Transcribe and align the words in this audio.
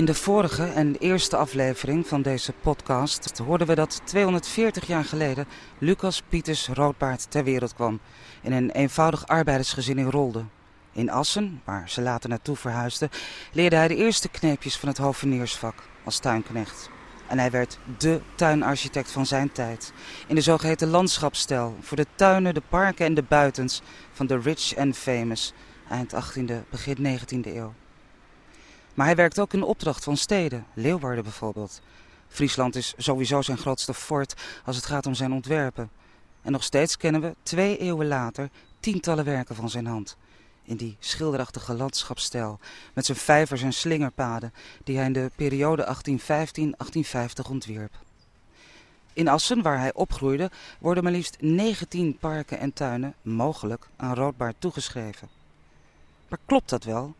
In 0.00 0.06
de 0.06 0.14
vorige 0.14 0.64
en 0.64 0.96
eerste 0.98 1.36
aflevering 1.36 2.06
van 2.06 2.22
deze 2.22 2.52
podcast 2.52 3.38
hoorden 3.38 3.66
we 3.66 3.74
dat 3.74 4.00
240 4.04 4.86
jaar 4.86 5.04
geleden 5.04 5.46
Lucas 5.78 6.22
Pieters 6.28 6.68
Roodbaard 6.68 7.30
ter 7.30 7.44
wereld 7.44 7.74
kwam 7.74 8.00
in 8.42 8.52
een 8.52 8.70
eenvoudig 8.70 9.26
arbeidersgezin 9.26 9.98
in 9.98 10.10
Rolde. 10.10 10.44
In 10.92 11.10
Assen, 11.10 11.60
waar 11.64 11.90
ze 11.90 12.00
later 12.00 12.28
naartoe 12.28 12.56
verhuisde, 12.56 13.10
leerde 13.52 13.76
hij 13.76 13.88
de 13.88 13.96
eerste 13.96 14.28
kneepjes 14.28 14.76
van 14.76 14.88
het 14.88 14.98
hoveniersvak 14.98 15.74
als 16.04 16.18
tuinknecht. 16.18 16.90
En 17.28 17.38
hij 17.38 17.50
werd 17.50 17.78
dé 17.98 18.20
tuinarchitect 18.34 19.10
van 19.10 19.26
zijn 19.26 19.52
tijd. 19.52 19.92
In 20.26 20.34
de 20.34 20.40
zogeheten 20.40 20.88
landschapsstijl 20.88 21.76
voor 21.80 21.96
de 21.96 22.06
tuinen, 22.14 22.54
de 22.54 22.62
parken 22.68 23.06
en 23.06 23.14
de 23.14 23.24
buitens 23.28 23.82
van 24.12 24.26
de 24.26 24.38
rich 24.38 24.76
and 24.76 24.96
famous 24.96 25.52
eind 25.88 26.14
18e, 26.14 26.68
begin 26.70 27.18
19e 27.18 27.54
eeuw. 27.54 27.74
Maar 28.94 29.06
hij 29.06 29.16
werkt 29.16 29.38
ook 29.38 29.52
in 29.52 29.62
opdracht 29.62 30.04
van 30.04 30.16
steden, 30.16 30.66
Leeuwarden 30.74 31.24
bijvoorbeeld. 31.24 31.80
Friesland 32.28 32.76
is 32.76 32.94
sowieso 32.96 33.42
zijn 33.42 33.58
grootste 33.58 33.94
fort 33.94 34.34
als 34.64 34.76
het 34.76 34.86
gaat 34.86 35.06
om 35.06 35.14
zijn 35.14 35.32
ontwerpen. 35.32 35.90
En 36.42 36.52
nog 36.52 36.64
steeds 36.64 36.96
kennen 36.96 37.20
we, 37.20 37.34
twee 37.42 37.78
eeuwen 37.78 38.08
later, 38.08 38.50
tientallen 38.80 39.24
werken 39.24 39.54
van 39.54 39.70
zijn 39.70 39.86
hand. 39.86 40.16
In 40.62 40.76
die 40.76 40.96
schilderachtige 40.98 41.74
landschapsstijl, 41.74 42.58
met 42.94 43.06
zijn 43.06 43.18
vijvers 43.18 43.62
en 43.62 43.72
slingerpaden, 43.72 44.52
die 44.84 44.96
hij 44.96 45.06
in 45.06 45.12
de 45.12 45.30
periode 45.36 45.96
1815-1850 47.46 47.50
ontwierp. 47.50 47.92
In 49.12 49.28
Assen, 49.28 49.62
waar 49.62 49.78
hij 49.78 49.94
opgroeide, 49.94 50.50
worden 50.78 51.02
maar 51.02 51.12
liefst 51.12 51.36
19 51.40 52.16
parken 52.18 52.58
en 52.58 52.72
tuinen 52.72 53.14
mogelijk 53.22 53.88
aan 53.96 54.14
Roodbaard 54.14 54.56
toegeschreven. 54.58 55.28
Maar 56.28 56.38
klopt 56.44 56.68
dat 56.68 56.84
wel? 56.84 57.14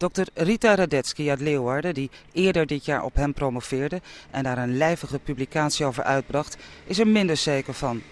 Dr. 0.00 0.22
Rita 0.34 0.74
Radetzky 0.74 1.28
uit 1.28 1.40
Leeuwarden, 1.40 1.94
die 1.94 2.10
eerder 2.32 2.66
dit 2.66 2.84
jaar 2.84 3.02
op 3.04 3.14
hem 3.14 3.32
promoveerde 3.32 4.00
en 4.30 4.42
daar 4.42 4.58
een 4.58 4.76
lijvige 4.76 5.18
publicatie 5.18 5.86
over 5.86 6.02
uitbracht, 6.02 6.56
is 6.84 6.98
er 6.98 7.06
minder 7.06 7.36
zeker 7.36 7.74
van. 7.74 8.02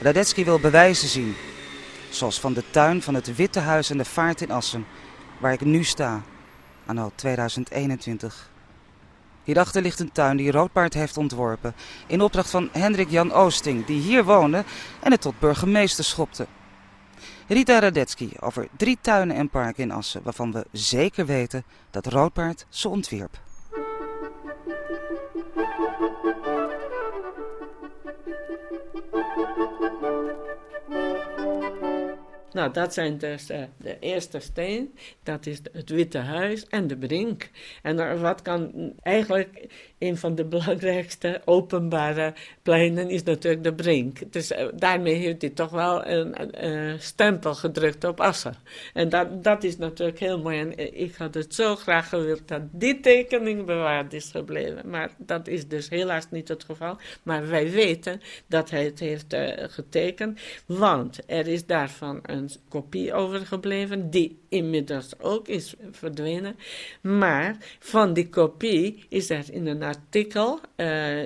Radetzky 0.00 0.44
wil 0.44 0.60
bewijzen 0.60 1.08
zien, 1.08 1.34
zoals 2.10 2.40
van 2.40 2.52
de 2.52 2.62
tuin 2.70 3.02
van 3.02 3.14
het 3.14 3.36
Witte 3.36 3.60
Huis 3.60 3.90
en 3.90 3.98
de 3.98 4.04
Vaart 4.04 4.40
in 4.40 4.50
Assen, 4.50 4.86
waar 5.38 5.52
ik 5.52 5.64
nu 5.64 5.84
sta, 5.84 6.22
anno 6.86 7.12
2021. 7.14 8.50
Hierachter 9.44 9.82
ligt 9.82 10.00
een 10.00 10.12
tuin 10.12 10.36
die 10.36 10.50
Roodbaard 10.50 10.94
heeft 10.94 11.16
ontworpen, 11.16 11.74
in 12.06 12.20
opdracht 12.20 12.50
van 12.50 12.68
Hendrik 12.72 13.10
Jan 13.10 13.32
Oosting, 13.32 13.86
die 13.86 14.00
hier 14.00 14.24
woonde 14.24 14.64
en 15.00 15.10
het 15.10 15.20
tot 15.20 15.38
burgemeester 15.38 16.04
schopte. 16.04 16.46
Rita 17.48 17.78
Radetzky 17.78 18.30
over 18.40 18.68
drie 18.76 18.98
tuinen 19.00 19.36
en 19.36 19.48
parken 19.48 19.82
in 19.82 19.90
Assen, 19.90 20.22
waarvan 20.22 20.52
we 20.52 20.66
zeker 20.72 21.26
weten 21.26 21.64
dat 21.90 22.06
Roodbaard 22.06 22.66
ze 22.68 22.88
ontwierp. 22.88 23.38
Nou, 32.56 32.72
dat 32.72 32.94
zijn 32.94 33.18
dus 33.18 33.50
uh, 33.50 33.62
de 33.76 33.96
eerste 33.98 34.40
steen, 34.40 34.94
dat 35.22 35.46
is 35.46 35.60
het 35.72 35.90
Witte 35.90 36.18
Huis 36.18 36.66
en 36.66 36.86
de 36.86 36.96
Brink. 36.96 37.50
En 37.82 38.20
wat 38.20 38.42
kan 38.42 38.92
eigenlijk 39.02 39.66
een 39.98 40.16
van 40.16 40.34
de 40.34 40.44
belangrijkste 40.54 41.40
openbare 41.44 42.34
pleinen 42.62 43.10
is 43.10 43.22
natuurlijk 43.22 43.62
de 43.62 43.74
Brink. 43.74 44.32
Dus 44.32 44.50
uh, 44.50 44.66
daarmee 44.74 45.14
heeft 45.14 45.40
hij 45.42 45.50
toch 45.50 45.70
wel 45.70 46.06
een, 46.06 46.34
stempel 46.98 47.54
gedrukt 47.54 48.04
op 48.04 48.20
Assen. 48.20 48.54
En 48.94 49.08
dat, 49.08 49.44
dat 49.44 49.64
is 49.64 49.76
natuurlijk 49.76 50.18
heel 50.18 50.38
mooi. 50.38 50.60
En 50.60 50.98
ik 51.00 51.14
had 51.14 51.34
het 51.34 51.54
zo 51.54 51.76
graag 51.76 52.08
gewild 52.08 52.48
dat 52.48 52.62
die 52.70 53.00
tekening 53.00 53.64
bewaard 53.64 54.12
is 54.12 54.30
gebleven. 54.30 54.90
Maar 54.90 55.10
dat 55.18 55.48
is 55.48 55.68
dus 55.68 55.88
helaas 55.88 56.30
niet 56.30 56.48
het 56.48 56.64
geval. 56.64 56.96
Maar 57.22 57.48
wij 57.48 57.70
weten 57.70 58.20
dat 58.46 58.70
hij 58.70 58.84
het 58.84 59.00
heeft 59.00 59.36
getekend, 59.56 60.40
want 60.66 61.18
er 61.26 61.46
is 61.46 61.66
daarvan 61.66 62.20
een 62.22 62.45
kopie 62.68 63.14
overgebleven, 63.14 64.10
die 64.10 64.38
inmiddels 64.48 65.18
ook 65.18 65.48
is 65.48 65.74
verdwenen. 65.90 66.56
Maar 67.00 67.56
van 67.78 68.12
die 68.12 68.28
kopie 68.28 69.04
is 69.08 69.30
er 69.30 69.44
in 69.50 69.66
een 69.66 69.82
artikel, 69.82 70.60
uh, 70.76 71.24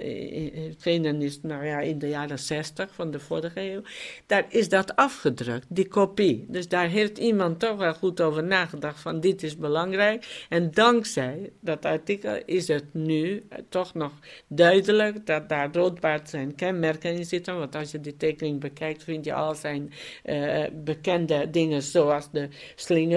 is 1.21 1.41
nou 1.43 1.65
ja, 1.65 1.81
in 1.81 1.99
de 1.99 2.09
jaren 2.09 2.39
60 2.39 2.95
van 2.95 3.11
de 3.11 3.21
vorige 3.21 3.61
eeuw, 3.61 3.83
daar 4.27 4.47
is 4.49 4.69
dat 4.69 4.97
afgedrukt, 4.97 5.67
die 5.69 5.89
kopie. 5.89 6.45
Dus 6.49 6.69
daar 6.69 6.89
heeft 6.89 7.19
iemand 7.19 7.59
toch 7.59 7.77
wel 7.77 7.95
goed 7.95 8.21
over 8.21 8.45
nagedacht 8.45 9.01
van 9.01 9.21
dit 9.21 9.43
is 9.43 9.57
belangrijk. 9.57 10.47
En 10.49 10.71
dankzij 10.71 11.51
dat 11.61 11.85
artikel 11.85 12.39
is 12.45 12.69
het 12.69 12.85
nu 12.93 13.43
toch 13.69 13.95
nog 13.95 14.13
duidelijk 14.47 15.27
dat 15.27 15.49
daar 15.49 15.69
roodbaard 15.73 16.29
zijn 16.29 16.55
kenmerken 16.55 17.15
in 17.15 17.25
zitten. 17.25 17.59
Want 17.59 17.75
als 17.75 17.91
je 17.91 18.01
die 18.01 18.17
tekening 18.17 18.61
bekijkt, 18.61 19.05
vind 19.05 19.25
je 19.25 19.35
al 19.35 19.55
zijn 19.55 19.93
uh, 20.25 20.65
bekende 20.73 21.51
dingen 21.51 21.83
zoals 21.83 22.31
de 22.31 22.49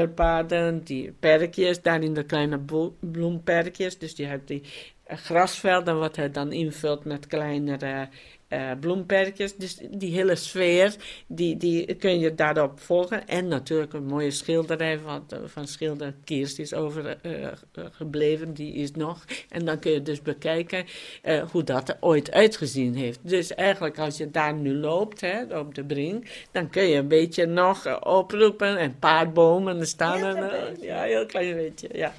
slingerpaden, 0.04 0.84
die 0.84 1.12
perkjes, 1.20 1.82
daarin 1.82 2.14
de 2.14 2.24
kleine 2.24 2.60
bloemperkjes. 3.00 3.98
Dus 3.98 4.16
je 4.16 4.26
hebt 4.26 4.48
die 4.48 4.64
grasvelden 5.08 6.00
wat 6.00 6.16
hij 6.16 6.32
dan 6.32 6.52
invult 6.52 7.06
met 7.06 7.28
kleinere 7.28 8.10
uh, 8.54 8.72
bloemperkjes. 8.80 9.56
Dus 9.56 9.78
die 9.90 10.14
hele 10.14 10.36
sfeer, 10.36 10.96
die, 11.28 11.58
die 11.58 11.96
kun 11.96 12.20
je 12.20 12.36
daarop 12.36 12.80
volgen. 12.80 13.28
En 13.28 13.48
natuurlijk 13.48 13.94
een 13.94 14.06
mooie 14.06 14.32
schilderij 14.32 15.00
van, 15.00 15.26
van 15.46 15.68
schilder 15.68 16.14
Kiers 16.24 16.60
is 16.60 16.74
overgebleven, 16.74 18.48
uh, 18.48 18.56
die 18.56 18.74
is 18.74 18.92
nog. 18.92 19.26
En 19.50 19.66
dan 19.66 19.80
kun 19.80 19.92
je 19.92 20.02
dus 20.02 20.22
bekijken 20.22 20.86
uh, 21.24 21.44
hoe 21.52 21.64
dat 21.64 21.90
er 21.90 21.98
ooit 22.00 22.32
uitgezien 22.32 22.96
heeft. 22.96 23.20
Dus 23.22 23.54
eigenlijk 23.54 24.00
als 24.00 24.18
je 24.18 24.32
daar 24.32 24.54
nu 24.54 24.76
loopt, 24.76 25.22
hè, 25.22 25.60
op 25.60 25.76
de 25.76 25.84
brink, 25.84 26.28
dan 26.52 26.70
kun 26.70 26.84
je 26.84 26.98
een 26.98 27.08
beetje 27.08 27.46
nog 27.46 28.04
oproepen 28.06 28.78
en 28.78 29.00
paardbomen 29.00 29.88
staan. 29.88 30.24
er. 30.24 30.72
ja, 30.82 31.02
heel 31.02 31.26
klein 31.26 31.56
beetje, 31.56 31.90
ja. 31.92 32.14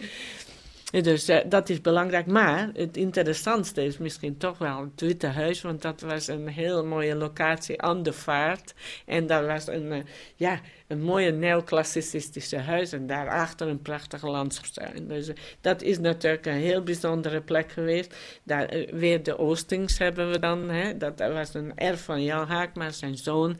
Dus 1.03 1.29
uh, 1.29 1.39
dat 1.47 1.69
is 1.69 1.81
belangrijk. 1.81 2.27
Maar 2.27 2.71
het 2.75 2.97
interessantste 2.97 3.85
is 3.85 3.99
misschien 3.99 4.37
toch 4.37 4.59
wel 4.59 4.81
het 4.81 5.01
Witte 5.01 5.27
Huis, 5.27 5.63
want 5.63 5.83
dat 5.83 6.01
was 6.01 6.27
een 6.27 6.49
heel 6.49 6.85
mooie 6.85 7.15
locatie 7.15 7.83
aan 7.83 8.03
de 8.03 8.13
vaart. 8.13 8.75
En 9.07 9.27
daar 9.27 9.47
was 9.47 9.67
een, 9.67 9.93
uh, 9.93 9.99
ja, 10.37 10.61
een 10.87 11.03
mooie 11.03 11.31
neoclassicistische 11.31 12.59
huis 12.59 12.93
en 12.93 13.07
daarachter 13.07 13.69
een 13.69 13.83
prachtige 13.83 14.27
landschapstuin. 14.27 15.09
Dus 15.09 15.29
uh, 15.29 15.35
dat 15.61 15.83
is 15.83 15.99
natuurlijk 15.99 16.47
een 16.47 16.53
heel 16.53 16.83
bijzondere 16.83 17.41
plek 17.41 17.73
geweest. 17.73 18.15
Daar, 18.43 18.87
weer 18.91 19.23
de 19.23 19.39
Oostings 19.39 19.99
hebben 19.99 20.31
we 20.31 20.39
dan. 20.39 20.71
Hè. 20.71 20.97
Dat 20.97 21.19
was 21.19 21.55
een 21.55 21.73
erf 21.75 22.05
van 22.05 22.23
Jan 22.23 22.47
Haak, 22.47 22.75
maar 22.75 22.93
zijn 22.93 23.17
zoon 23.17 23.59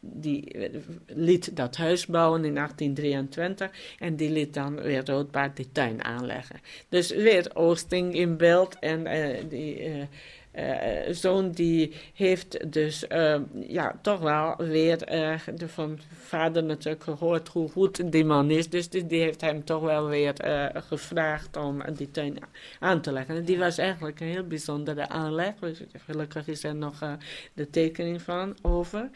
die 0.00 0.70
liet 1.06 1.56
dat 1.56 1.76
huis 1.76 2.06
bouwen 2.06 2.44
in 2.44 2.54
1823 2.54 3.70
en 3.98 4.16
die 4.16 4.30
liet 4.30 4.54
dan 4.54 4.82
weer 4.82 5.04
Roodbaard 5.04 5.56
die 5.56 5.72
tuin 5.72 6.04
aanleggen. 6.04 6.60
Dus 6.88 7.10
weer 7.10 7.50
Oosting 7.54 8.14
in 8.14 8.36
beeld 8.36 8.78
en 8.78 9.06
uh, 9.06 9.44
die 9.48 9.88
uh, 9.88 10.04
zoon 11.10 11.50
die 11.50 11.92
heeft 12.14 12.72
dus 12.72 13.04
uh, 13.08 13.36
ja, 13.66 13.98
toch 14.02 14.20
wel 14.20 14.56
weer 14.56 15.12
uh, 15.12 15.66
van 15.66 15.98
vader 16.12 16.64
natuurlijk 16.64 17.04
gehoord 17.04 17.48
hoe 17.48 17.70
goed 17.70 18.12
die 18.12 18.24
man 18.24 18.50
is. 18.50 18.68
Dus 18.68 18.88
die, 18.88 19.06
die 19.06 19.20
heeft 19.20 19.40
hem 19.40 19.64
toch 19.64 19.82
wel 19.82 20.08
weer 20.08 20.34
gevraagd 20.74 21.56
om 21.56 21.82
die 21.94 22.10
tuin 22.10 22.38
aan 22.78 23.00
te 23.00 23.12
leggen. 23.12 23.36
En 23.36 23.44
die 23.44 23.58
was 23.58 23.78
eigenlijk 23.78 24.20
een 24.20 24.26
heel 24.26 24.46
bijzondere 24.46 25.08
aanleg. 25.08 25.54
Dus 25.60 25.80
gelukkig 26.06 26.48
is 26.48 26.64
er 26.64 26.74
nog 26.74 27.16
de 27.54 27.70
tekening 27.70 28.22
van 28.22 28.56
over. 28.62 29.10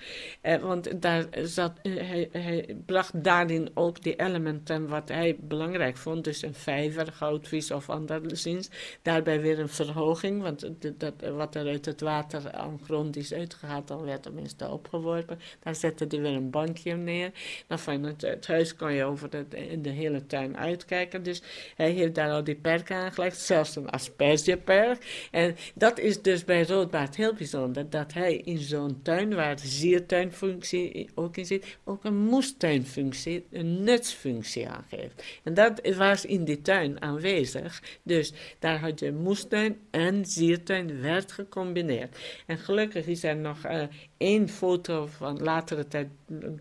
want 0.60 1.02
daar 1.02 1.24
zat, 1.42 1.72
hij, 1.82 2.28
hij, 2.32 2.76
bracht 2.86 3.24
daarin 3.24 3.70
ook 3.74 4.02
die 4.02 4.16
elementen 4.16 4.88
wat 4.88 5.08
hij 5.08 5.36
belangrijk 5.40 5.96
vond. 5.96 6.24
Dus 6.24 6.42
een 6.42 6.54
vijver, 6.54 7.12
goudvis 7.12 7.70
of 7.70 7.90
anderszins. 7.90 8.70
Daarbij 9.02 9.40
weer 9.40 9.58
een 9.58 9.68
verhoging, 9.68 10.42
want 10.42 10.70
dat 10.98 11.14
wat 11.36 11.54
er 11.54 11.66
uit 11.66 11.84
het 11.84 12.00
water 12.00 12.52
aan 12.52 12.80
grond 12.84 13.16
is 13.16 13.32
uitgehaald, 13.32 13.88
dan 13.88 14.04
werd 14.04 14.22
tenminste 14.22 14.68
opgeworpen. 14.68 15.38
Daar 15.62 15.74
zette 15.74 16.04
hij 16.08 16.20
weer 16.20 16.32
een 16.32 16.50
bankje 16.50 16.94
neer. 16.94 17.32
Dan 17.66 17.78
van 17.78 18.02
het, 18.02 18.46
huis 18.46 18.76
kon 18.76 18.92
je 18.92 19.04
over 19.04 19.30
de, 19.30 19.46
de 19.80 19.90
hele 19.90 20.26
tuin 20.26 20.56
uitkijken. 20.56 21.22
Dus 21.22 21.42
hij 21.76 21.90
heeft 21.90 22.14
daar 22.14 22.30
al 22.30 22.44
die 22.44 22.54
perken 22.54 22.96
aangelegd, 22.96 23.38
zelfs 23.38 23.76
een 23.76 23.90
aspergeperk. 23.90 25.28
En 25.30 25.56
dat 25.74 25.98
is 25.98 26.22
dus 26.22 26.44
bij 26.44 26.64
Roodbaard 26.64 27.16
heel 27.16 27.34
bijzonder, 27.34 27.90
dat 27.90 28.12
hij 28.12 28.36
in 28.36 28.58
zo'n 28.58 29.02
tuin, 29.02 29.34
waar 29.34 29.56
de 29.56 29.66
ziertuinfunctie 29.66 31.08
ook 31.14 31.36
in 31.36 31.46
zit, 31.46 31.78
ook 31.84 32.04
een 32.04 32.16
moestuinfunctie, 32.16 33.46
een 33.50 33.84
nutsfunctie 33.84 34.68
aangeeft. 34.68 35.24
En 35.42 35.54
dat 35.54 35.80
was 35.96 36.24
in 36.24 36.44
die 36.44 36.62
tuin 36.62 37.02
aanwezig. 37.02 37.82
Dus 38.02 38.32
daar 38.58 38.78
had 38.78 39.00
je 39.00 39.12
moestuin 39.12 39.78
en 39.90 40.26
ziertuin 40.26 41.00
gecombineerd. 41.26 42.18
En 42.46 42.58
gelukkig 42.58 43.06
is 43.06 43.22
er 43.22 43.36
nog 43.36 43.66
uh, 43.66 43.82
één 44.20 44.48
foto 44.48 45.06
van 45.06 45.42
latere 45.42 45.88
tijd, 45.88 46.08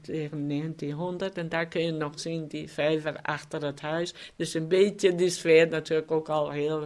tegen 0.01 0.47
1900. 0.47 1.37
En 1.37 1.49
daar 1.49 1.67
kun 1.67 1.81
je 1.81 1.91
nog 1.91 2.19
zien 2.19 2.47
die 2.47 2.69
vijver 2.69 3.19
achter 3.21 3.65
het 3.65 3.81
huis. 3.81 4.13
Dus 4.35 4.53
een 4.53 4.67
beetje 4.67 5.15
die 5.15 5.29
sfeer, 5.29 5.67
natuurlijk 5.67 6.11
ook 6.11 6.29
al 6.29 6.51
heel 6.51 6.85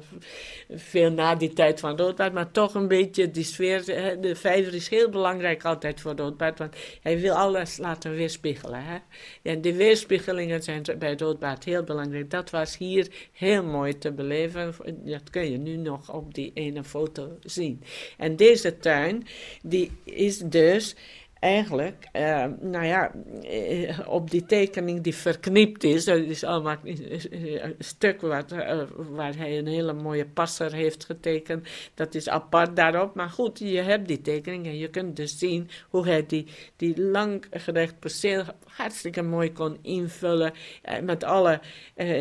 veel 0.70 1.12
na 1.12 1.36
die 1.36 1.54
tijd 1.54 1.80
van 1.80 1.98
Roodbaard. 1.98 2.34
Maar 2.34 2.52
toch 2.52 2.74
een 2.74 2.88
beetje 2.88 3.32
die 3.32 3.44
sfeer. 3.44 3.86
De 4.22 4.36
vijver 4.36 4.74
is 4.74 4.90
heel 4.90 5.10
belangrijk 5.10 5.66
altijd 5.66 6.02
voor 6.02 6.16
Roodbaard. 6.16 6.58
Want 6.60 6.76
hij 7.02 7.20
wil 7.20 7.34
alles 7.34 7.78
laten 7.78 8.12
weerspiegelen. 8.12 8.84
Hè? 8.84 8.98
En 9.42 9.62
die 9.62 9.74
weerspiegelingen 9.74 10.64
zijn 10.64 10.84
bij 11.00 11.16
Roodbaard 11.18 11.64
heel 11.64 11.84
belangrijk. 11.84 12.30
Dat 12.30 12.50
was 12.50 12.78
hier 12.78 13.08
heel 13.32 13.64
mooi 13.64 13.98
te 13.98 14.12
beleven. 14.12 14.74
Dat 14.86 15.30
kun 15.30 15.52
je 15.52 15.58
nu 15.58 15.76
nog 15.76 16.14
op 16.14 16.34
die 16.34 16.52
ene 16.54 16.84
foto 16.84 17.38
zien. 17.44 17.84
En 18.18 18.36
deze 18.36 18.78
tuin, 18.78 19.26
die 19.62 19.92
is 20.04 20.38
dus 20.72 20.96
eigenlijk, 21.44 22.10
uh, 22.14 22.46
nou 22.62 22.86
ja, 22.86 23.12
eh, 23.42 24.00
op 24.08 24.32
die 24.32 24.46
tekening 24.46 25.02
die 25.02 25.16
verknipt 25.16 25.84
is, 25.84 26.06
dat 26.06 26.18
is 26.18 26.44
allemaal 26.44 26.78
een 26.84 27.76
stuk 27.80 28.22
wat, 28.22 28.52
uh, 28.52 28.82
waar 28.96 29.36
hij 29.38 29.58
een 29.58 29.68
hele 29.68 29.94
mooie 29.94 30.26
passer 30.26 30.74
heeft 30.74 31.06
getekend, 31.06 31.68
dat 31.94 32.16
is 32.16 32.30
apart 32.30 32.76
daarop. 32.76 33.16
Maar 33.16 33.30
goed, 33.30 33.60
je 33.60 33.82
hebt 33.82 34.08
die 34.08 34.22
tekening 34.22 34.66
en 34.66 34.78
je 34.78 34.90
kunt 34.90 35.16
dus 35.16 35.38
zien 35.38 35.70
hoe 35.90 36.06
hij 36.06 36.26
die, 36.26 36.48
die 36.76 37.02
langgerecht 37.02 38.00
perceel 38.00 38.44
hartstikke 38.66 39.22
mooi 39.22 39.52
kon 39.52 39.78
invullen 39.82 40.54
met 41.02 41.24
alle, 41.24 41.60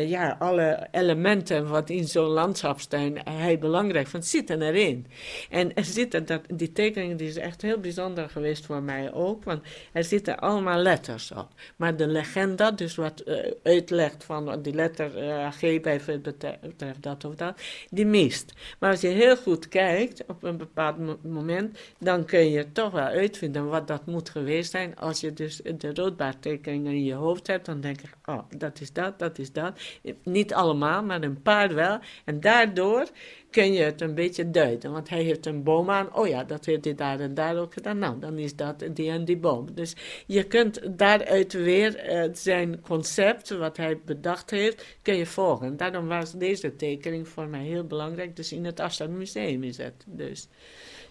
ja, 0.05 0.35
alle 0.39 0.87
elementen 0.91 1.69
wat 1.69 1.89
in 1.89 2.07
zo'n 2.07 2.27
landschapstuin 2.27 3.19
hij 3.23 3.59
belangrijk 3.59 4.07
vindt, 4.07 4.25
zitten 4.25 4.61
erin. 4.61 5.07
En 5.49 5.73
er 5.73 5.83
zitten, 5.85 6.25
dat, 6.25 6.41
die 6.53 6.71
tekening 6.71 7.17
die 7.17 7.27
is 7.27 7.37
echt 7.37 7.61
heel 7.61 7.79
bijzonder 7.79 8.29
geweest 8.29 8.65
voor 8.65 8.83
mij 8.83 9.11
ook, 9.13 9.43
want 9.43 9.61
er 9.91 10.03
zitten 10.03 10.39
allemaal 10.39 10.77
letters 10.77 11.31
op. 11.31 11.47
Maar 11.75 11.95
de 11.95 12.07
legenda, 12.07 12.71
dus 12.71 12.95
wat 12.95 13.23
uh, 13.27 13.51
uitlegt 13.63 14.23
van 14.23 14.61
die 14.61 14.73
letter 14.73 15.23
uh, 15.23 15.51
G 15.51 15.81
betreft 16.21 17.03
dat 17.03 17.25
of 17.25 17.35
dat, 17.35 17.61
die 17.89 18.05
mist. 18.05 18.53
Maar 18.79 18.91
als 18.91 19.01
je 19.01 19.07
heel 19.07 19.37
goed 19.37 19.67
kijkt 19.67 20.23
op 20.27 20.43
een 20.43 20.57
bepaald 20.57 21.23
moment, 21.23 21.77
dan 21.97 22.25
kun 22.25 22.49
je 22.49 22.71
toch 22.71 22.91
wel 22.91 23.05
uitvinden 23.05 23.67
wat 23.67 23.87
dat 23.87 24.05
moet 24.05 24.29
geweest 24.29 24.71
zijn. 24.71 24.95
Als 24.95 25.19
je 25.19 25.33
dus 25.33 25.61
de 25.77 25.93
roodbaardtekeningen 25.93 26.91
in 26.91 27.03
je 27.03 27.13
hoofd 27.13 27.47
hebt, 27.47 27.65
dan 27.65 27.81
denk 27.81 28.01
je, 28.01 28.07
oh, 28.25 28.39
dat 28.57 28.81
is 28.81 28.93
dat, 28.93 29.19
dat 29.19 29.39
is 29.39 29.51
dat. 29.51 29.79
Niet 30.23 30.53
allemaal, 30.53 31.03
maar 31.03 31.21
een 31.21 31.41
paar 31.41 31.73
wel. 31.73 31.99
En 32.25 32.39
daardoor 32.39 33.07
kun 33.53 33.73
je 33.73 33.83
het 33.83 34.01
een 34.01 34.15
beetje 34.15 34.51
duiden. 34.51 34.91
Want 34.91 35.09
hij 35.09 35.23
heeft 35.23 35.45
een 35.45 35.63
boom 35.63 35.89
aan. 35.89 36.15
Oh 36.15 36.27
ja, 36.27 36.43
dat 36.43 36.65
heeft 36.65 36.85
hij 36.85 36.95
daar 36.95 37.19
en 37.19 37.33
daar 37.33 37.57
ook 37.57 37.73
gedaan. 37.73 37.97
Nou, 37.97 38.19
dan 38.19 38.37
is 38.37 38.55
dat 38.55 38.83
die 38.93 39.09
en 39.09 39.25
die 39.25 39.37
boom. 39.37 39.67
Dus 39.73 39.95
je 40.25 40.43
kunt 40.43 40.97
daaruit 40.97 41.53
weer 41.53 42.11
uh, 42.11 42.33
zijn 42.33 42.81
concept, 42.81 43.49
wat 43.49 43.77
hij 43.77 43.99
bedacht 44.05 44.49
heeft, 44.49 44.85
kun 45.01 45.15
je 45.15 45.25
volgen. 45.25 45.77
Daarom 45.77 46.07
was 46.07 46.31
deze 46.31 46.75
tekening 46.75 47.27
voor 47.27 47.47
mij 47.47 47.63
heel 47.63 47.83
belangrijk. 47.83 48.35
Dus 48.35 48.51
in 48.51 48.65
het 48.65 48.79
Assad 48.79 49.09
Museum 49.09 49.63
is 49.63 49.77
het. 49.77 50.03
Dus 50.05 50.47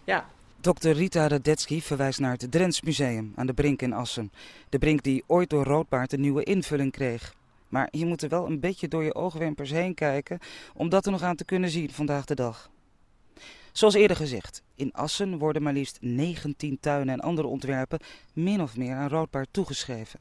ja. 0.04 0.30
Dr. 0.60 0.88
Rita 0.88 1.28
Radetzky 1.28 1.80
verwijst 1.80 2.20
naar 2.20 2.32
het 2.32 2.50
Drents 2.50 2.82
Museum 2.82 3.32
aan 3.34 3.46
de 3.46 3.52
Brink 3.52 3.82
in 3.82 3.92
Assen. 3.92 4.32
De 4.68 4.78
Brink 4.78 5.02
die 5.02 5.24
ooit 5.26 5.50
door 5.50 5.64
Roodbaard 5.64 6.12
een 6.12 6.20
nieuwe 6.20 6.42
invulling 6.44 6.92
kreeg. 6.92 7.34
Maar 7.72 7.88
je 7.90 8.06
moet 8.06 8.22
er 8.22 8.28
wel 8.28 8.46
een 8.46 8.60
beetje 8.60 8.88
door 8.88 9.04
je 9.04 9.14
oogwimpers 9.14 9.70
heen 9.70 9.94
kijken 9.94 10.38
om 10.74 10.88
dat 10.88 11.06
er 11.06 11.12
nog 11.12 11.22
aan 11.22 11.36
te 11.36 11.44
kunnen 11.44 11.70
zien 11.70 11.90
vandaag 11.90 12.24
de 12.24 12.34
dag. 12.34 12.70
Zoals 13.72 13.94
eerder 13.94 14.16
gezegd, 14.16 14.62
in 14.74 14.92
Assen 14.92 15.38
worden 15.38 15.62
maar 15.62 15.72
liefst 15.72 15.98
19 16.00 16.80
tuinen 16.80 17.14
en 17.14 17.20
andere 17.20 17.48
ontwerpen 17.48 17.98
min 18.32 18.62
of 18.62 18.76
meer 18.76 18.94
aan 18.94 19.08
Roodbaard 19.08 19.48
toegeschreven. 19.50 20.20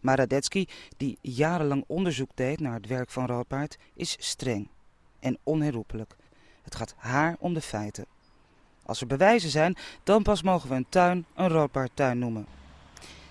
Maar 0.00 0.16
Radetsky, 0.16 0.66
die 0.96 1.18
jarenlang 1.20 1.84
onderzoek 1.86 2.30
deed 2.34 2.60
naar 2.60 2.74
het 2.74 2.86
werk 2.86 3.10
van 3.10 3.26
Roodbaard, 3.26 3.78
is 3.94 4.16
streng 4.18 4.68
en 5.20 5.38
onherroepelijk. 5.42 6.16
Het 6.62 6.74
gaat 6.74 6.94
haar 6.96 7.36
om 7.38 7.54
de 7.54 7.60
feiten. 7.60 8.06
Als 8.82 9.00
er 9.00 9.06
bewijzen 9.06 9.50
zijn, 9.50 9.76
dan 10.02 10.22
pas 10.22 10.42
mogen 10.42 10.68
we 10.68 10.74
een 10.74 10.86
tuin 10.88 11.26
een 11.34 11.48
Roodbaardtuin 11.48 12.18
noemen. 12.18 12.46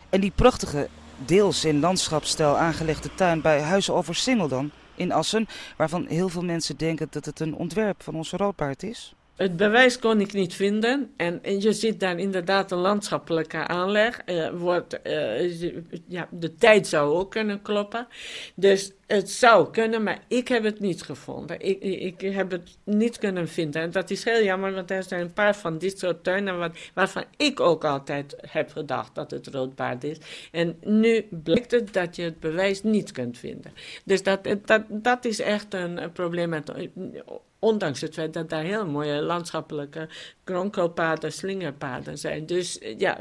En 0.09 0.21
die 0.21 0.31
prachtige 0.31 0.89
deels 1.25 1.65
in 1.65 1.79
landschapsstijl 1.79 2.57
aangelegde 2.57 3.09
tuin 3.15 3.41
bij 3.41 3.61
Huizen 3.61 3.93
over 3.93 4.15
Singel 4.15 4.47
dan, 4.47 4.71
in 4.95 5.11
Assen, 5.11 5.47
waarvan 5.77 6.05
heel 6.05 6.29
veel 6.29 6.43
mensen 6.43 6.77
denken 6.77 7.07
dat 7.09 7.25
het 7.25 7.39
een 7.39 7.55
ontwerp 7.55 8.03
van 8.03 8.15
onze 8.15 8.37
roodpaard 8.37 8.83
is? 8.83 9.15
Het 9.35 9.57
bewijs 9.57 9.99
kon 9.99 10.19
ik 10.19 10.33
niet 10.33 10.53
vinden. 10.53 11.13
En, 11.17 11.39
je 11.59 11.73
ziet 11.73 11.99
daar 11.99 12.17
inderdaad 12.17 12.71
een 12.71 12.77
landschappelijke 12.77 13.67
aanleg. 13.67 14.21
Uh, 14.25 14.49
wordt, 14.49 14.99
uh, 15.03 15.61
ja, 16.07 16.27
de 16.31 16.55
tijd 16.55 16.87
zou 16.87 17.13
ook 17.13 17.31
kunnen 17.31 17.61
kloppen. 17.61 18.07
Dus 18.55 18.91
het 19.07 19.29
zou 19.29 19.71
kunnen, 19.71 20.03
maar 20.03 20.19
ik 20.27 20.47
heb 20.47 20.63
het 20.63 20.79
niet 20.79 21.01
gevonden. 21.01 21.61
Ik, 21.61 21.81
ik, 21.81 22.21
heb 22.21 22.51
het 22.51 22.77
niet 22.83 23.17
kunnen 23.17 23.47
vinden. 23.47 23.81
En 23.81 23.91
dat 23.91 24.09
is 24.09 24.23
heel 24.23 24.43
jammer, 24.43 24.73
want 24.73 24.91
er 24.91 25.03
zijn 25.03 25.21
een 25.21 25.33
paar 25.33 25.55
van 25.55 25.77
dit 25.77 25.99
soort 25.99 26.23
tuinen... 26.23 26.57
Wat, 26.57 26.77
waarvan 26.93 27.23
ik 27.37 27.59
ook 27.59 27.83
altijd 27.83 28.35
heb 28.41 28.71
gedacht 28.71 29.15
dat 29.15 29.31
het 29.31 29.47
roodbaard 29.47 30.03
is. 30.03 30.17
En 30.51 30.77
nu 30.83 31.27
blijkt 31.29 31.71
het 31.71 31.93
dat 31.93 32.15
je 32.15 32.23
het 32.23 32.39
bewijs 32.39 32.83
niet 32.83 33.11
kunt 33.11 33.37
vinden. 33.37 33.73
Dus 34.05 34.23
dat, 34.23 34.39
dat, 34.65 34.83
dat 34.89 35.25
is 35.25 35.39
echt 35.39 35.73
een, 35.73 36.03
een 36.03 36.11
probleem 36.11 36.49
met 36.49 36.71
Ondanks 37.59 38.01
het 38.01 38.13
feit 38.13 38.33
dat 38.33 38.49
daar 38.49 38.63
heel 38.63 38.85
mooie 38.85 39.21
landschappelijke 39.21 40.07
kronkelpaden, 40.43 41.31
slingerpaden 41.31 42.17
zijn. 42.17 42.45
Dus 42.45 42.79
ja, 42.97 43.17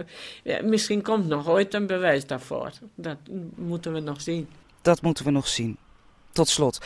misschien 0.62 1.02
komt 1.02 1.26
nog 1.26 1.48
ooit 1.48 1.74
een 1.74 1.86
bewijs 1.86 2.26
daarvoor. 2.26 2.70
Dat 2.94 3.16
moeten 3.54 3.92
we 3.92 4.00
nog 4.00 4.20
zien. 4.20 4.48
Dat 4.84 5.02
moeten 5.02 5.24
we 5.24 5.30
nog 5.30 5.48
zien. 5.48 5.76
Tot 6.32 6.48
slot, 6.48 6.78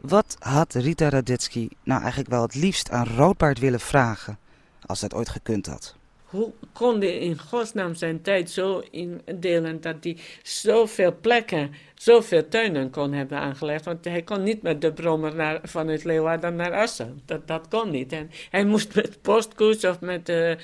wat 0.00 0.36
had 0.38 0.74
Rita 0.74 1.08
Radetsky 1.08 1.68
nou 1.82 2.00
eigenlijk 2.00 2.30
wel 2.30 2.42
het 2.42 2.54
liefst 2.54 2.90
aan 2.90 3.06
Roodbaard 3.06 3.58
willen 3.58 3.80
vragen, 3.80 4.38
als 4.86 5.00
dat 5.00 5.14
ooit 5.14 5.28
gekund 5.28 5.66
had? 5.66 5.96
Hoe 6.24 6.52
kon 6.72 7.00
hij 7.00 7.18
in 7.18 7.38
godsnaam 7.38 7.94
zijn 7.94 8.22
tijd 8.22 8.50
zo 8.50 8.82
indelen 8.90 9.80
dat 9.80 9.96
hij 10.00 10.18
zoveel 10.42 11.16
plekken 11.20 11.72
zoveel 12.02 12.48
tuinen 12.48 12.90
kon 12.90 13.12
hebben 13.12 13.38
aangelegd. 13.38 13.84
Want 13.84 14.04
hij 14.04 14.22
kon 14.22 14.42
niet 14.42 14.62
met 14.62 14.80
de 14.80 14.92
brommer 14.92 15.34
naar, 15.34 15.60
vanuit 15.62 16.04
Leeuwarden 16.04 16.56
naar 16.56 16.72
Assen. 16.72 17.20
Dat, 17.24 17.46
dat 17.48 17.68
kon 17.68 17.90
niet. 17.90 18.12
En 18.12 18.30
hij 18.50 18.64
moest 18.64 18.94
met 18.96 19.22
postkoets 19.22 19.84
of 19.84 20.00
met 20.00 20.26
de 20.26 20.56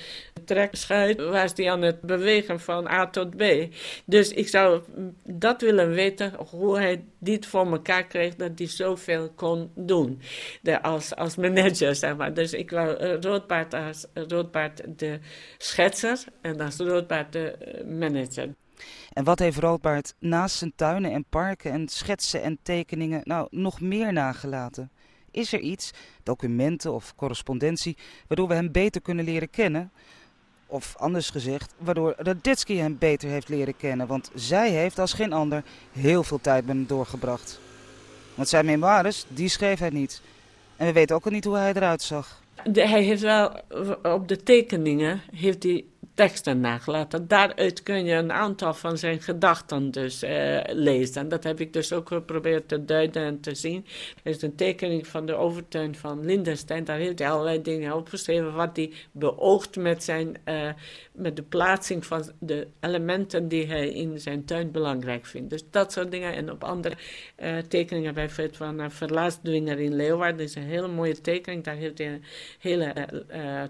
trekschuit, 0.45 1.21
was 1.21 1.51
hij 1.55 1.71
aan 1.71 1.81
het 1.81 2.01
bewegen 2.01 2.59
van 2.59 2.87
A 2.87 3.07
tot 3.07 3.37
B. 3.37 3.43
Dus 4.05 4.29
ik 4.29 4.47
zou 4.47 4.81
dat 5.23 5.61
willen 5.61 5.89
weten, 5.89 6.33
hoe 6.49 6.77
hij 6.77 7.03
dit 7.17 7.45
voor 7.45 7.71
elkaar 7.71 8.05
kreeg, 8.05 8.35
dat 8.35 8.51
hij 8.55 8.67
zoveel 8.67 9.29
kon 9.35 9.71
doen. 9.75 10.21
De, 10.61 10.81
als, 10.81 11.15
als 11.15 11.35
manager, 11.35 11.95
zeg 11.95 12.15
maar. 12.15 12.33
Dus 12.33 12.53
ik 12.53 12.69
wou 12.69 13.03
uh, 13.03 13.21
Roodbaard 13.21 13.73
als 13.73 14.05
Roodbaard 14.13 14.81
de 14.99 15.19
schetser 15.57 16.19
en 16.41 16.59
als 16.61 16.77
Roodbaard 16.77 17.33
de 17.33 17.55
uh, 17.85 17.99
manager. 17.99 18.49
En 19.13 19.23
wat 19.23 19.39
heeft 19.39 19.57
Roodbaard 19.57 20.13
naast 20.19 20.55
zijn 20.55 20.73
tuinen 20.75 21.11
en 21.11 21.25
parken 21.29 21.71
en 21.71 21.87
schetsen 21.87 22.41
en 22.41 22.59
tekeningen 22.63 23.21
nou 23.23 23.47
nog 23.51 23.81
meer 23.81 24.13
nagelaten? 24.13 24.91
Is 25.31 25.53
er 25.53 25.59
iets, 25.59 25.91
documenten 26.23 26.93
of 26.93 27.15
correspondentie, 27.15 27.97
waardoor 28.27 28.47
we 28.47 28.53
hem 28.53 28.71
beter 28.71 29.01
kunnen 29.01 29.25
leren 29.25 29.49
kennen? 29.49 29.91
Of 30.67 30.95
anders 30.97 31.29
gezegd, 31.29 31.73
waardoor 31.77 32.13
Raditsky 32.17 32.75
hem 32.75 32.97
beter 32.97 33.29
heeft 33.29 33.49
leren 33.49 33.77
kennen, 33.77 34.07
want 34.07 34.31
zij 34.33 34.71
heeft 34.71 34.99
als 34.99 35.13
geen 35.13 35.33
ander 35.33 35.63
heel 35.91 36.23
veel 36.23 36.41
tijd 36.41 36.65
met 36.65 36.75
hem 36.75 36.85
doorgebracht. 36.87 37.59
Want 38.35 38.47
zijn 38.47 38.65
memoires, 38.65 39.25
die 39.27 39.49
schreef 39.49 39.79
hij 39.79 39.89
niet. 39.89 40.21
En 40.75 40.85
we 40.85 40.93
weten 40.93 41.15
ook 41.15 41.25
al 41.25 41.31
niet 41.31 41.45
hoe 41.45 41.55
hij 41.55 41.73
eruit 41.73 42.01
zag. 42.01 42.41
hij 42.73 43.03
heeft 43.03 43.21
wel 43.21 43.61
op 44.03 44.27
de 44.27 44.43
tekeningen 44.43 45.21
heeft 45.31 45.63
hij 45.63 45.85
teksten 46.19 46.59
nagelaten. 46.59 47.27
Daaruit 47.27 47.83
kun 47.83 48.05
je 48.05 48.13
een 48.13 48.31
aantal 48.31 48.73
van 48.73 48.97
zijn 48.97 49.21
gedachten 49.21 49.91
dus 49.91 50.23
uh, 50.23 50.59
lezen. 50.65 51.21
En 51.21 51.29
dat 51.29 51.43
heb 51.43 51.59
ik 51.59 51.73
dus 51.73 51.93
ook 51.93 52.07
geprobeerd 52.07 52.67
te 52.67 52.85
duiden 52.85 53.23
en 53.23 53.39
te 53.39 53.55
zien. 53.55 53.85
Er 54.23 54.31
is 54.31 54.41
een 54.41 54.55
tekening 54.55 55.07
van 55.07 55.25
de 55.25 55.33
overtuin 55.33 55.95
van 55.95 56.25
Lindenstein. 56.25 56.83
Daar 56.83 56.97
heeft 56.97 57.19
hij 57.19 57.29
allerlei 57.29 57.61
dingen 57.61 57.95
opgeschreven 57.95 58.53
wat 58.53 58.75
hij 58.75 58.91
beoogt 59.11 59.75
met, 59.75 60.03
zijn, 60.03 60.35
uh, 60.45 60.69
met 61.11 61.35
de 61.35 61.43
plaatsing 61.43 62.05
van 62.05 62.31
de 62.39 62.67
elementen 62.79 63.47
die 63.47 63.67
hij 63.67 63.89
in 63.89 64.19
zijn 64.19 64.45
tuin 64.45 64.71
belangrijk 64.71 65.25
vindt. 65.25 65.49
Dus 65.49 65.63
dat 65.71 65.91
soort 65.91 66.11
dingen. 66.11 66.33
En 66.33 66.51
op 66.51 66.63
andere 66.63 66.95
uh, 67.37 67.57
tekeningen, 67.57 68.13
bijvoorbeeld 68.13 68.57
van 68.57 68.79
een 68.79 68.91
verlaasdwinger 68.91 69.79
in 69.79 69.95
Leeuwarden. 69.95 70.37
Dat 70.37 70.47
is 70.47 70.55
een 70.55 70.63
hele 70.63 70.87
mooie 70.87 71.21
tekening. 71.21 71.63
Daar 71.63 71.75
heeft 71.75 71.97
hij 71.97 72.07
een 72.07 72.23
hele 72.59 72.93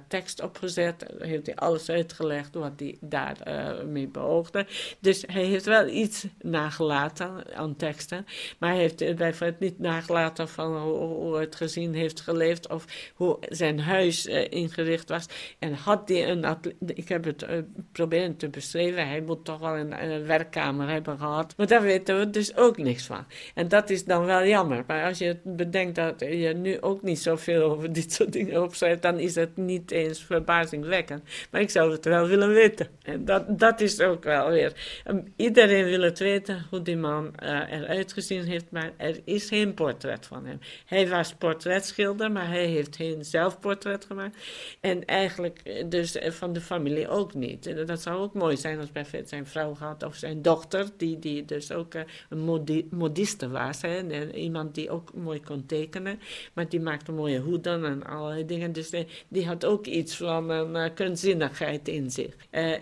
tekst 0.08 0.42
op 0.42 0.58
gezet. 0.58 1.06
Heeft 1.20 1.46
hij 1.46 1.56
alles 1.56 1.90
uitgelegd 1.90 2.38
wat 2.52 2.72
hij 2.78 2.98
daar 3.02 3.38
uh, 3.48 3.84
mee 3.84 4.08
beoogde. 4.08 4.66
Dus 5.00 5.24
hij 5.28 5.44
heeft 5.44 5.66
wel 5.66 5.88
iets 5.88 6.26
nagelaten 6.42 7.56
aan 7.56 7.76
teksten, 7.76 8.26
maar 8.58 8.70
hij 8.70 8.80
heeft 8.80 9.16
bijvoorbeeld 9.16 9.60
niet 9.60 9.80
nagelaten 9.80 10.50
van 10.50 10.78
hoe, 10.78 11.38
het 11.40 11.56
gezin 11.56 11.94
heeft 11.94 12.22
geleefd 12.22 12.70
of 12.70 12.86
hoe 13.14 13.38
zijn 13.42 13.80
huis 13.80 14.26
ingericht 14.50 15.10
was. 15.10 15.26
En 15.60 15.74
had 15.74 16.10
hij 16.10 16.30
een, 16.30 16.46
ik 16.86 17.10
heb 17.10 17.24
het 17.24 17.46
proberen 17.92 18.38
te 18.38 18.50
beschrijven, 18.50 19.08
hij 19.08 19.22
moet 19.22 19.46
toch 19.46 19.60
wel 19.60 19.78
een, 19.78 20.04
een 20.12 20.26
werkkamer 20.26 20.90
hebben 20.90 21.18
gehad, 21.18 21.54
maar 21.58 21.68
daar 21.68 21.82
weten 21.82 22.20
we 22.20 22.30
dus 22.30 22.56
ook 22.56 22.78
niks 22.78 23.06
van. 23.06 23.26
En 23.54 23.68
dat 23.68 23.90
is 23.90 24.06
dan 24.06 24.26
wel 24.26 24.46
jammer. 24.46 24.84
Maar 24.88 25.08
als 25.08 25.18
je 25.18 25.38
bedenkt 25.44 25.96
dat 25.96 26.20
je 26.20 26.54
nu 26.54 26.82
ook 26.82 27.02
niet 27.02 27.20
zoveel 27.20 27.62
over 27.62 27.94
dit 27.94 28.14
soort 28.14 28.34
dingen 28.34 28.64
opschrijft, 28.64 29.02
dan 29.02 29.20
is 29.20 29.36
het 29.36 29.58
niet 29.58 29.92
eens 29.92 30.24
verbazingwekkend. 30.24 31.24
Maar 31.52 31.62
ik 31.62 31.70
zou 31.70 31.92
het 31.92 32.06
wel 32.06 32.28
willen 32.30 32.50
weten. 32.50 32.88
En 33.04 33.26
dat, 33.26 33.60
dat 33.60 33.82
is 33.82 34.00
ook 34.02 34.24
wel 34.24 34.50
weer. 34.50 35.02
Um, 35.08 35.34
iedereen 35.36 35.86
wil 35.86 36.02
het 36.02 36.20
weten 36.20 36.66
hoe 36.70 36.82
die 36.82 36.98
man 36.98 37.34
uh, 37.44 37.72
eruit 37.72 38.14
gezien 38.14 38.44
heeft, 38.44 38.66
maar 38.70 38.92
er 38.98 39.20
is 39.24 39.48
geen 39.48 39.74
portret 39.74 40.26
van 40.26 40.46
hem. 40.46 40.60
Hij 40.86 41.10
was 41.10 41.34
portretschilder, 41.34 42.32
maar 42.32 42.48
hij 42.48 42.66
heeft 42.66 42.96
geen 42.96 43.26
zelfportret 43.26 44.06
gemaakt. 44.06 44.38
En 44.80 45.06
eigenlijk 45.06 45.60
eh, 45.64 45.86
dus 45.90 46.16
eh, 46.16 46.32
van 46.32 46.54
de 46.54 46.62
familie 46.62 47.08
ook 47.10 47.34
niet. 47.34 47.88
Dat 47.88 48.02
zou 48.02 48.22
ook 48.22 48.34
mooi 48.34 48.58
zijn 48.58 48.80
als 48.80 48.92
bijvoorbeeld 48.92 49.30
zijn 49.30 49.48
vrouw 49.48 49.76
had 49.76 50.04
of 50.04 50.16
zijn 50.16 50.42
dochter, 50.42 50.88
die, 50.98 51.20
die 51.20 51.46
dus 51.46 51.72
ook 51.72 51.94
een 52.30 52.88
modiste 52.90 53.50
was. 53.50 53.82
Hè? 53.82 54.32
Iemand 54.32 54.76
die 54.76 54.90
ook 54.90 55.14
mooi 55.14 55.42
kon 55.42 55.66
tekenen. 55.66 56.20
Maar 56.54 56.70
die 56.70 56.80
maakte 56.80 57.12
mooie 57.12 57.40
hoeden 57.40 57.86
en 57.86 58.04
allerlei 58.04 58.46
dingen. 58.46 58.72
Dus 58.72 58.92
die, 59.28 59.46
had 59.46 59.66
ook 59.66 59.86
iets 59.86 60.16
van 60.16 60.50
een 60.50 60.94
kunstzinnigheid 60.94 61.88
in 61.88 62.09
Uh, 62.18 62.28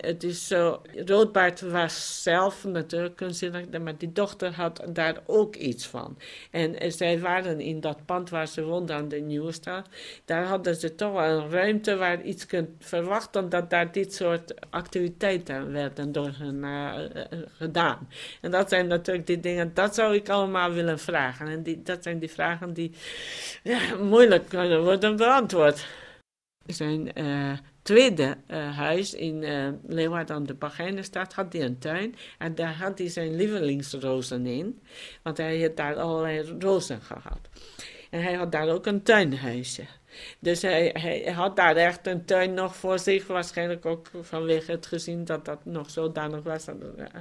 het 0.00 0.22
is 0.22 0.46
zo, 0.46 0.82
Roodbaard 1.06 1.60
was 1.60 2.22
zelf 2.22 2.64
natuurlijk 2.64 3.16
kunstzinnig, 3.16 3.80
maar 3.80 3.98
die 3.98 4.12
dochter 4.12 4.52
had 4.54 4.82
daar 4.88 5.16
ook 5.26 5.56
iets 5.56 5.86
van. 5.86 6.18
En 6.50 6.84
uh, 6.84 6.90
zij 6.90 7.20
waren 7.20 7.60
in 7.60 7.80
dat 7.80 8.04
pand 8.06 8.30
waar 8.30 8.48
ze 8.48 8.64
woonden 8.64 8.96
aan 8.96 9.08
de 9.08 9.20
Nieuwstraat. 9.20 9.88
Daar 10.24 10.44
hadden 10.44 10.76
ze 10.76 10.94
toch 10.94 11.12
wel 11.12 11.38
een 11.38 11.50
ruimte 11.50 11.96
waar 11.96 12.22
iets 12.22 12.46
kunt 12.46 12.68
verwachten 12.78 13.48
dat 13.48 13.70
daar 13.70 13.92
dit 13.92 14.14
soort 14.14 14.70
activiteiten 14.70 15.72
werden 15.72 16.12
door 16.12 16.30
hen 16.38 16.64
gedaan. 17.56 18.08
En 18.40 18.50
dat 18.50 18.68
zijn 18.68 18.86
natuurlijk 18.86 19.26
die 19.26 19.40
dingen, 19.40 19.74
dat 19.74 19.94
zou 19.94 20.14
ik 20.14 20.28
allemaal 20.28 20.72
willen 20.72 20.98
vragen. 20.98 21.46
En 21.46 21.62
die, 21.62 21.82
dat 21.82 22.02
zijn 22.02 22.18
die 22.18 22.30
vragen 22.30 22.72
die 22.72 22.92
moeilijk 24.00 24.48
kunnen 24.48 24.82
worden 24.82 25.16
beantwoord. 25.16 25.86
Zijn 26.66 27.20
uh, 27.20 27.52
tweede 27.88 28.36
uh, 28.50 28.76
huis 28.76 29.14
in 29.14 29.42
uh, 29.42 29.68
Leeuwarden 29.86 30.36
aan 30.36 30.44
de 30.44 30.54
Bagijnenstraat 30.54 31.32
had 31.32 31.52
hij 31.52 31.62
een 31.62 31.78
tuin. 31.78 32.14
En 32.38 32.54
daar 32.54 32.74
had 32.74 32.98
hij 32.98 33.08
zijn 33.08 33.36
lievelingsrozen 33.36 34.46
in. 34.46 34.82
Want 35.22 35.36
hij 35.36 35.60
had 35.60 35.76
daar 35.76 35.96
allerlei 35.96 36.56
rozen 36.58 37.00
gehad. 37.00 37.48
En 38.10 38.22
hij 38.22 38.34
had 38.34 38.52
daar 38.52 38.68
ook 38.68 38.86
een 38.86 39.02
tuinhuisje. 39.02 39.84
Dus 40.38 40.62
hij, 40.62 40.90
hij 40.92 41.32
had 41.32 41.56
daar 41.56 41.76
echt 41.76 42.06
een 42.06 42.24
tuin 42.24 42.54
nog 42.54 42.76
voor 42.76 42.98
zich, 42.98 43.26
waarschijnlijk 43.26 43.86
ook 43.86 44.10
vanwege 44.20 44.70
het 44.70 44.86
gezien 44.86 45.24
dat 45.24 45.44
dat 45.44 45.64
nog 45.64 45.90
zodanig 45.90 46.42
was, 46.42 46.66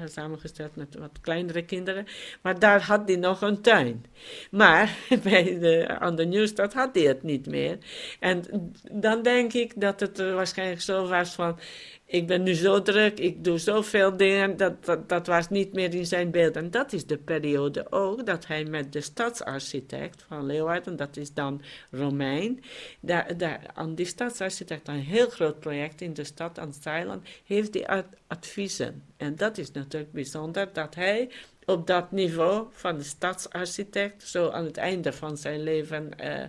samengesteld 0.05 0.75
met 0.75 0.95
wat 0.95 1.21
kleinere 1.21 1.65
kinderen. 1.65 2.05
Maar 2.41 2.59
daar 2.59 2.81
had 2.81 3.01
hij 3.05 3.17
nog 3.17 3.41
een 3.41 3.61
tuin. 3.61 4.05
Maar 4.51 4.95
bij 5.23 5.59
de, 5.59 5.97
aan 5.99 6.15
de 6.15 6.25
Nieuwstad 6.25 6.73
had 6.73 6.89
hij 6.95 7.03
het 7.03 7.23
niet 7.23 7.47
meer. 7.47 7.77
En 8.19 8.43
dan 8.91 9.21
denk 9.21 9.53
ik 9.53 9.81
dat 9.81 9.99
het 9.99 10.17
waarschijnlijk 10.17 10.81
zo 10.81 11.07
was 11.07 11.33
van, 11.33 11.59
ik 12.09 12.27
ben 12.27 12.43
nu 12.43 12.53
zo 12.53 12.81
druk, 12.81 13.19
ik 13.19 13.43
doe 13.43 13.57
zoveel 13.57 14.17
dingen, 14.17 14.57
dat, 14.57 14.85
dat, 14.85 15.09
dat 15.09 15.27
was 15.27 15.49
niet 15.49 15.73
meer 15.73 15.93
in 15.93 16.05
zijn 16.05 16.31
beeld. 16.31 16.55
En 16.55 16.71
dat 16.71 16.93
is 16.93 17.05
de 17.05 17.17
periode 17.17 17.91
ook 17.91 18.25
dat 18.25 18.47
hij 18.47 18.63
met 18.63 18.93
de 18.93 19.01
stadsarchitect 19.01 20.23
van 20.27 20.45
Leeuwarden, 20.45 20.95
dat 20.95 21.17
is 21.17 21.33
dan 21.33 21.61
Romein, 21.91 22.63
daar, 22.99 23.37
daar, 23.37 23.61
aan 23.73 23.95
die 23.95 24.05
stadsarchitect, 24.05 24.87
een 24.87 24.99
heel 24.99 25.29
groot 25.29 25.59
project 25.59 26.01
in 26.01 26.13
de 26.13 26.23
stad 26.23 26.59
aan 26.59 26.73
Zeiland, 26.81 27.27
heeft 27.45 27.73
hij 27.73 28.05
adviezen. 28.27 29.03
En 29.17 29.35
dat 29.35 29.57
is 29.57 29.71
natuurlijk 29.71 30.11
bijzonder, 30.11 30.69
dat 30.73 30.95
hij 30.95 31.29
op 31.69 31.87
dat 31.87 32.11
niveau 32.11 32.67
van 32.71 32.97
de 32.97 33.03
stadsarchitect 33.03 34.23
zo 34.23 34.49
aan 34.49 34.65
het 34.65 34.77
einde 34.77 35.13
van 35.13 35.37
zijn 35.37 35.63
leven 35.63 36.09
uh, 36.23 36.43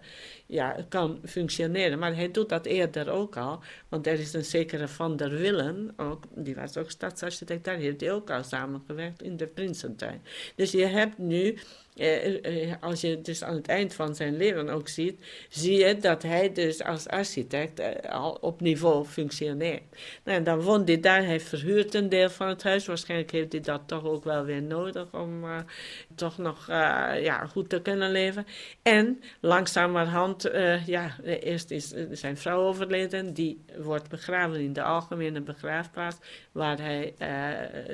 ja, 0.46 0.76
kan 0.88 1.20
functioneren. 1.24 1.98
Maar 1.98 2.16
hij 2.16 2.30
doet 2.30 2.48
dat 2.48 2.66
eerder 2.66 3.10
ook 3.10 3.36
al, 3.36 3.60
want 3.88 4.06
er 4.06 4.18
is 4.18 4.32
een 4.32 4.44
zekere 4.44 4.88
Van 4.88 5.16
der 5.16 5.30
Willen, 5.30 5.92
ook, 5.96 6.24
die 6.34 6.54
was 6.54 6.76
ook 6.76 6.90
stadsarchitect, 6.90 7.64
daar 7.64 7.76
heeft 7.76 8.00
hij 8.00 8.12
ook 8.12 8.30
al 8.30 8.44
samengewerkt 8.44 9.22
in 9.22 9.36
de 9.36 9.46
Prinsentuin. 9.46 10.22
Dus 10.54 10.70
je 10.70 10.84
hebt 10.84 11.18
nu 11.18 11.58
eh, 11.98 12.70
eh, 12.70 12.74
als 12.80 13.00
je 13.00 13.20
dus 13.20 13.44
aan 13.44 13.54
het 13.54 13.68
eind 13.68 13.94
van 13.94 14.14
zijn 14.14 14.36
leven 14.36 14.68
ook 14.68 14.88
ziet, 14.88 15.24
zie 15.48 15.78
je 15.78 15.96
dat 15.96 16.22
hij 16.22 16.52
dus 16.52 16.82
als 16.82 17.08
architect 17.08 17.78
eh, 17.78 18.12
al 18.12 18.38
op 18.40 18.60
niveau 18.60 19.04
functioneert. 19.04 19.82
Nou, 20.24 20.38
en 20.38 20.44
dan 20.44 20.60
woont 20.60 20.88
hij 20.88 21.00
daar, 21.00 21.24
hij 21.24 21.40
verhuurt 21.40 21.94
een 21.94 22.08
deel 22.08 22.30
van 22.30 22.48
het 22.48 22.62
huis. 22.62 22.86
Waarschijnlijk 22.86 23.30
heeft 23.30 23.52
hij 23.52 23.60
dat 23.60 23.80
toch 23.86 24.04
ook 24.04 24.24
wel 24.24 24.44
weer 24.44 24.62
nodig 24.62 25.06
om 25.12 25.44
toch 26.14 26.38
nog 26.38 26.66
ja, 27.20 27.46
goed 27.46 27.68
te 27.68 27.82
kunnen 27.82 28.10
leven. 28.10 28.46
En 28.82 29.22
langzamerhand, 29.40 30.46
uh, 30.46 30.86
ja, 30.86 31.16
eerst 31.24 31.70
is 31.70 31.94
zijn 32.10 32.36
vrouw 32.36 32.60
overleden, 32.60 33.34
die 33.34 33.64
wordt 33.78 34.08
begraven 34.08 34.60
in 34.60 34.72
de 34.72 34.82
algemene 34.82 35.40
begraafplaats, 35.40 36.16
waar 36.52 36.78
hij 36.78 37.14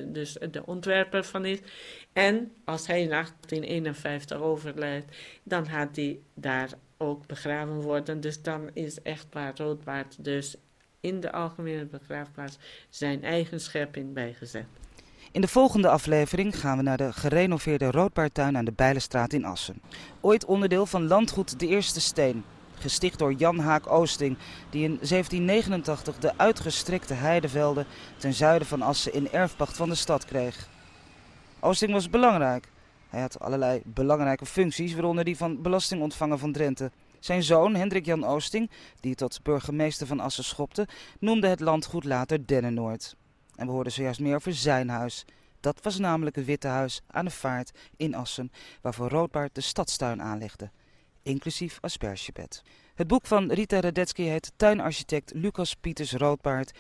dus 0.07 0.37
de 0.51 0.67
ontwerper 0.67 1.25
van 1.25 1.45
is. 1.45 1.59
En 2.15 2.53
als 2.65 2.87
hij 2.87 3.01
in 3.01 3.09
1851 3.09 3.94
overlijdt, 4.35 5.17
dan 5.43 5.67
gaat 5.69 5.97
hij 5.97 6.19
daar 6.35 6.71
ook 6.97 7.27
begraven 7.27 7.81
worden. 7.81 8.21
Dus 8.21 8.43
dan 8.43 8.71
is 8.73 9.03
echt 9.03 9.27
waar 9.31 9.53
Roodbaard 9.57 10.25
dus 10.25 10.57
in 11.01 11.21
de 11.21 11.33
algemene 11.33 11.85
begraafplaats 11.85 12.59
zijn 12.89 13.25
eigen 13.25 13.61
schepping 13.61 14.13
bijgezet. 14.13 14.67
In 15.33 15.41
de 15.41 15.49
volgende 15.49 15.89
aflevering 15.89 16.59
gaan 16.59 16.77
we 16.77 16.83
naar 16.83 16.97
de 16.97 17.13
gerenoveerde 17.13 17.91
Roodbaardtuin 17.91 18.57
aan 18.57 18.65
de 18.65 18.73
Bijlenstraat 18.73 19.33
in 19.33 19.45
Assen. 19.45 19.81
Ooit 20.21 20.45
onderdeel 20.45 20.87
van 20.87 21.07
landgoed 21.07 21.59
De 21.59 21.67
Eerste 21.67 22.01
Steen, 22.01 22.45
gesticht 22.79 23.19
door 23.19 23.33
Jan 23.33 23.59
Haak 23.59 23.91
Oosting, 23.91 24.37
die 24.71 24.83
in 24.83 24.97
1789 24.97 26.19
de 26.19 26.33
uitgestrekte 26.37 27.15
heidevelden 27.15 27.87
ten 28.17 28.33
zuiden 28.33 28.69
van 28.69 28.83
Assen 28.83 29.13
in 29.13 29.31
erfpacht 29.33 29.77
van 29.77 29.89
de 29.89 29.95
stad 29.95 30.25
kreeg. 30.25 30.69
Oosting 31.61 31.93
was 31.93 32.11
belangrijk. 32.11 32.69
Hij 33.15 33.23
had 33.23 33.41
allerlei 33.41 33.83
belangrijke 33.85 34.47
functies, 34.47 34.93
waaronder 34.93 35.25
die 35.25 35.37
van 35.37 35.63
belastingontvanger 35.63 36.39
van 36.39 36.53
Drenthe. 36.53 36.91
Zijn 37.21 37.43
zoon, 37.43 37.75
Hendrik 37.75 38.07
Jan 38.07 38.25
Oosting, 38.25 38.71
die 39.01 39.15
tot 39.15 39.43
burgemeester 39.43 40.07
van 40.07 40.21
Assen 40.21 40.45
schopte, 40.45 40.89
noemde 41.19 41.47
het 41.47 41.61
landgoed 41.61 42.05
later 42.05 42.47
Dennenoord. 42.47 43.17
En 43.57 43.67
we 43.67 43.73
hoorden 43.73 43.93
zojuist 43.93 44.21
meer 44.21 44.35
over 44.35 44.55
zijn 44.55 44.89
huis. 44.89 45.25
Dat 45.61 45.79
was 45.83 45.99
namelijk 45.99 46.37
het 46.37 46.45
Witte 46.45 46.69
Huis 46.69 47.03
aan 47.07 47.25
de 47.25 47.31
Vaart 47.31 47.73
in 47.97 48.15
Assen, 48.15 48.53
waarvoor 48.81 49.09
Roodbaard 49.09 49.55
de 49.55 49.61
stadstuin 49.61 50.23
aanlegde, 50.23 50.71
inclusief 51.23 51.79
aspergebed. 51.81 52.63
Het 52.95 53.07
boek 53.07 53.27
van 53.27 53.53
Rita 53.53 53.81
Radetsky 53.81 54.23
heet 54.23 54.53
Tuinarchitect 54.57 55.33
Lucas 55.35 55.75
Pieters 55.75 56.13
Roodbaard 56.13 56.73
1782-1851 56.75 56.77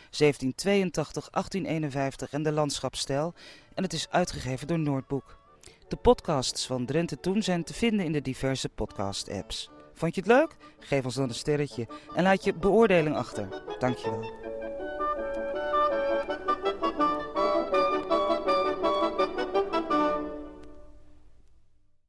en 2.30 2.42
de 2.42 2.52
landschapstijl 2.52 3.34
en 3.74 3.82
het 3.82 3.92
is 3.92 4.10
uitgegeven 4.10 4.66
door 4.66 4.78
Noordboek. 4.78 5.42
De 5.94 6.00
podcasts 6.00 6.66
van 6.66 6.86
Drenthe 6.86 7.20
Toen 7.20 7.42
zijn 7.42 7.64
te 7.64 7.74
vinden 7.74 8.04
in 8.04 8.12
de 8.12 8.22
diverse 8.22 8.68
podcast-apps. 8.68 9.70
Vond 9.92 10.14
je 10.14 10.20
het 10.20 10.30
leuk? 10.30 10.56
Geef 10.78 11.04
ons 11.04 11.14
dan 11.14 11.28
een 11.28 11.34
sterretje 11.34 11.86
en 12.14 12.22
laat 12.22 12.44
je 12.44 12.54
beoordeling 12.54 13.16
achter. 13.16 13.62
Dankjewel. 13.78 14.43